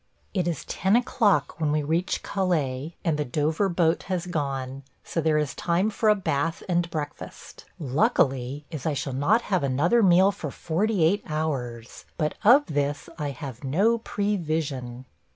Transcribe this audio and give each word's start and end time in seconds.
It 0.33 0.47
is 0.47 0.65
ten 0.65 0.95
o'clock 0.95 1.59
when 1.61 1.71
we 1.71 1.83
reach 1.83 2.23
Calais, 2.23 2.95
and 3.05 3.19
the 3.19 3.23
Dover 3.23 3.69
boat 3.69 4.01
has 4.09 4.25
gone, 4.25 4.81
so 5.03 5.21
there 5.21 5.37
is 5.37 5.53
time 5.53 5.91
for 5.91 6.09
a 6.09 6.15
bath 6.15 6.63
and 6.67 6.89
breakfast– 6.89 7.65
luckily, 7.79 8.65
as 8.71 8.87
I 8.87 8.95
shall 8.95 9.13
not 9.13 9.43
have 9.43 9.61
another 9.61 10.01
meal 10.01 10.31
for 10.31 10.49
forty 10.49 11.03
eight 11.03 11.21
hours; 11.27 12.05
but 12.17 12.33
of 12.43 12.65
this 12.65 13.09
I 13.19 13.29
have 13.29 13.63
no 13.63 13.99
prevision. 13.99 15.05